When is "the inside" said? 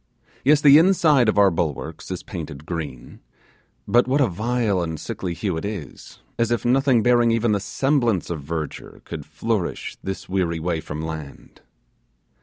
0.61-1.29